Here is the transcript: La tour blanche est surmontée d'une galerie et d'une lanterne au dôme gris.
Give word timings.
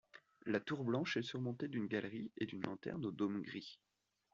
La 0.47 0.59
tour 0.59 0.83
blanche 0.83 1.17
est 1.17 1.21
surmontée 1.21 1.67
d'une 1.67 1.85
galerie 1.85 2.31
et 2.35 2.47
d'une 2.47 2.63
lanterne 2.63 3.05
au 3.05 3.11
dôme 3.11 3.43
gris. 3.43 3.77